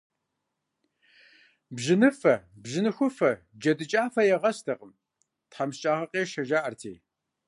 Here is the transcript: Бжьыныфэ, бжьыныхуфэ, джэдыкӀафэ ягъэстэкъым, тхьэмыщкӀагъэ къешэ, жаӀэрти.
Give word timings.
Бжьыныфэ, 1.75 2.35
бжьыныхуфэ, 2.61 3.31
джэдыкӀафэ 3.59 4.21
ягъэстэкъым, 4.35 4.91
тхьэмыщкӀагъэ 5.49 6.07
къешэ, 6.11 6.41
жаӀэрти. 6.49 6.93